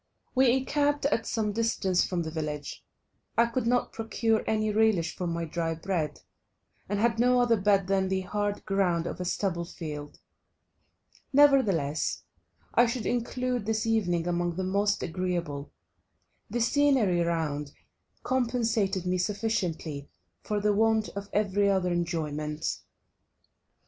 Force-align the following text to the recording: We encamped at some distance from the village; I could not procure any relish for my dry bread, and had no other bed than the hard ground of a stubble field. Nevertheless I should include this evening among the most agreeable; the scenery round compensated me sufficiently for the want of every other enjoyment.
We 0.33 0.51
encamped 0.51 1.05
at 1.05 1.27
some 1.27 1.51
distance 1.51 2.03
from 2.03 2.23
the 2.23 2.31
village; 2.31 2.83
I 3.37 3.45
could 3.45 3.67
not 3.67 3.93
procure 3.93 4.43
any 4.47 4.71
relish 4.71 5.15
for 5.15 5.27
my 5.27 5.45
dry 5.45 5.75
bread, 5.75 6.21
and 6.89 6.97
had 6.99 7.19
no 7.19 7.39
other 7.39 7.55
bed 7.55 7.85
than 7.85 8.07
the 8.09 8.21
hard 8.21 8.65
ground 8.65 9.05
of 9.05 9.21
a 9.21 9.25
stubble 9.25 9.63
field. 9.63 10.17
Nevertheless 11.31 12.23
I 12.73 12.87
should 12.87 13.05
include 13.05 13.67
this 13.67 13.85
evening 13.85 14.25
among 14.25 14.55
the 14.55 14.63
most 14.63 15.03
agreeable; 15.03 15.71
the 16.49 16.61
scenery 16.61 17.19
round 17.21 17.71
compensated 18.23 19.05
me 19.05 19.19
sufficiently 19.19 20.09
for 20.41 20.59
the 20.59 20.73
want 20.73 21.09
of 21.09 21.29
every 21.31 21.69
other 21.69 21.93
enjoyment. 21.93 22.79